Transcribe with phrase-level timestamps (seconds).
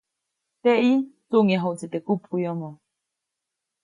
[0.61, 0.93] Teʼyi,
[1.29, 2.75] tsuʼŋyajuʼtsi teʼ kupkuʼyomoʼ.